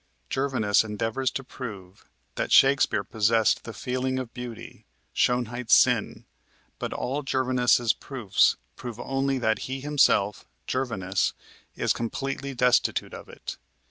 Gervinus 0.31 0.83
endeavors 0.83 1.29
to 1.29 1.43
prove 1.43 2.05
that 2.33 2.51
Shakespeare 2.51 3.03
possessed 3.03 3.65
the 3.65 3.71
feeling 3.71 4.17
of 4.17 4.33
beauty, 4.33 4.87
"Schönheit's 5.15 5.75
sinn," 5.75 6.25
but 6.79 6.91
all 6.91 7.21
Gervinus's 7.21 7.93
proofs 7.93 8.57
prove 8.75 8.99
only 8.99 9.37
that 9.37 9.59
he 9.69 9.79
himself, 9.79 10.43
Gervinus, 10.67 11.33
is 11.75 11.93
completely 11.93 12.55
destitute 12.55 13.13
of 13.13 13.29
it. 13.29 13.57